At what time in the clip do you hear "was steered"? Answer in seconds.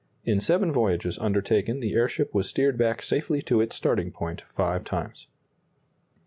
2.33-2.75